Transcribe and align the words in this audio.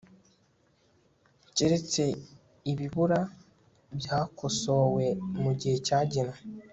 keretse 1.55 2.03
ibibura 2.71 3.19
byakosowe 3.97 5.05
mu 5.41 5.51
gihe 5.59 5.75
cyagenwe 5.87 6.37